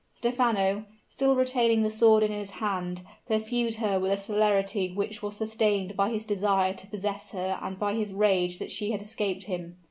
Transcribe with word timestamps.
Stephano, 0.11 0.85
still 1.09 1.35
retaining 1.35 1.83
the 1.83 1.89
sword 1.91 2.23
in 2.23 2.31
his 2.31 2.49
hand, 2.49 3.03
pursued 3.27 3.75
her 3.75 3.99
with 3.99 4.11
a 4.11 4.17
celerity 4.17 4.91
which 4.95 5.21
was 5.21 5.37
sustained 5.37 5.95
by 5.95 6.09
his 6.09 6.23
desire 6.23 6.73
to 6.73 6.87
possess 6.87 7.29
her 7.33 7.59
and 7.61 7.77
by 7.77 7.93
his 7.93 8.11
rage 8.11 8.57
that 8.57 8.71
she 8.71 8.89
had 8.93 9.01
escaped 9.03 9.43
him. 9.43 9.77